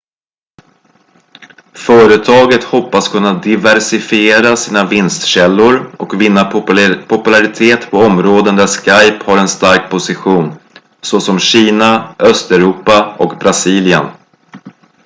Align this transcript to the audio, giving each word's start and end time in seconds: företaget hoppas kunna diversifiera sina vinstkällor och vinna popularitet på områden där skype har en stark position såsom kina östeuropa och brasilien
företaget 1.87 2.63
hoppas 2.63 3.07
kunna 3.07 3.33
diversifiera 3.41 4.55
sina 4.57 4.85
vinstkällor 4.85 5.95
och 5.97 6.21
vinna 6.21 6.45
popularitet 7.07 7.91
på 7.91 7.97
områden 7.97 8.55
där 8.55 8.67
skype 8.67 9.25
har 9.31 9.37
en 9.37 9.47
stark 9.49 9.89
position 9.91 10.53
såsom 11.01 11.39
kina 11.39 12.15
östeuropa 12.19 13.15
och 13.19 13.37
brasilien 13.39 14.05